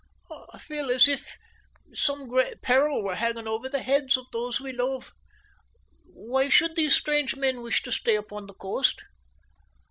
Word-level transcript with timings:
"I 0.51 0.57
feel 0.57 0.89
as 0.89 1.07
if 1.07 1.37
some 1.93 2.27
great 2.27 2.63
peril 2.63 3.03
were 3.03 3.13
hanging 3.13 3.47
over 3.47 3.69
the 3.69 3.83
heads 3.83 4.17
of 4.17 4.25
those 4.31 4.59
we 4.59 4.71
love. 4.71 5.11
Why 6.11 6.49
should 6.49 6.75
these 6.75 6.95
strange 6.95 7.35
men 7.35 7.61
wish 7.61 7.83
to 7.83 7.91
stay 7.91 8.15
upon 8.15 8.47
the 8.47 8.55
coast?" 8.55 9.03